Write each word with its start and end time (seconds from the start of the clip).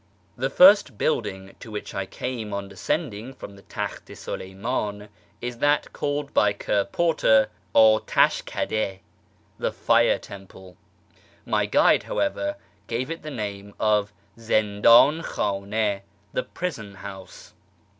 The 0.35 0.49
first 0.49 0.97
building 0.97 1.55
to 1.59 1.69
which 1.69 1.93
I 1.93 2.07
came 2.07 2.55
on 2.55 2.67
descendinor 2.67 3.35
from 3.35 3.55
the 3.55 3.61
Takht 3.61 4.09
i 4.09 4.13
Suleymdn 4.13 5.09
is 5.41 5.59
that 5.59 5.93
called 5.93 6.33
by 6.33 6.53
Ker 6.53 6.85
Porter 6.85 7.51
Atash 7.75 8.41
Jcede(" 8.45 9.01
the 9.59 9.71
Fire 9.71 10.17
Temple"). 10.17 10.75
My 11.55 11.67
guide, 11.67 12.01
however, 12.01 12.55
gave 12.87 13.11
it 13.11 13.21
the 13.21 13.29
name 13.29 13.75
of 13.79 14.11
Zinddn 14.39 15.21
khdnS(" 15.21 16.01
the 16.33 16.41
Prison 16.43 16.95
house.") 16.95 17.53